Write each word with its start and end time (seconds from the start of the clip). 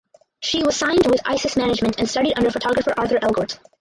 She 0.39 0.63
was 0.63 0.77
signed 0.77 1.05
with 1.05 1.21
Isis 1.25 1.55
Management 1.55 1.99
and 1.99 2.09
studied 2.09 2.33
under 2.35 2.49
photographer 2.49 2.91
Arthur 2.97 3.19
Elgort. 3.19 3.59